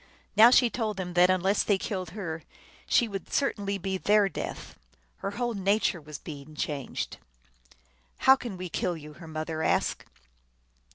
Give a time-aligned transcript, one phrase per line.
[0.35, 2.41] Now she told them that un less they killed her
[2.87, 4.73] she would certainly be their death.
[5.17, 7.17] Her whole nature was being changed."
[8.25, 10.05] How can we kill you?" her mother asked.